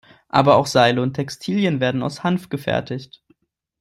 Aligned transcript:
Aber 0.29 0.55
auch 0.55 0.65
Seile 0.65 0.99
und 1.03 1.13
Textilien 1.13 1.79
werden 1.79 2.01
aus 2.01 2.23
Hanf 2.23 2.49
gefertigt. 2.49 3.23